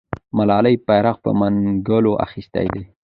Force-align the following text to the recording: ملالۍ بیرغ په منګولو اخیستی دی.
ملالۍ 0.37 0.75
بیرغ 0.87 1.17
په 1.23 1.31
منګولو 1.39 2.13
اخیستی 2.25 2.65
دی. 2.73 2.83